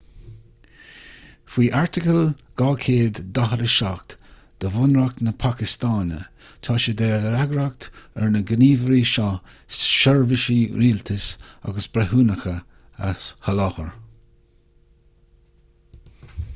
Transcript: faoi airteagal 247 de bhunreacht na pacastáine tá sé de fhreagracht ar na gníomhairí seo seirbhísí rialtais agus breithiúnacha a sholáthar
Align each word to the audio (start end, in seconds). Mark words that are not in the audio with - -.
faoi 1.55 1.65
airteagal 1.79 2.21
247 2.61 4.15
de 4.65 4.71
bhunreacht 4.77 5.19
na 5.27 5.33
pacastáine 5.43 6.17
tá 6.69 6.77
sé 6.85 6.95
de 7.03 7.11
fhreagracht 7.25 7.87
ar 8.23 8.31
na 8.37 8.41
gníomhairí 8.53 8.99
seo 9.11 9.27
seirbhísí 9.83 10.59
rialtais 10.81 11.29
agus 11.71 11.89
breithiúnacha 11.97 12.57
a 13.11 13.13
sholáthar 13.27 13.95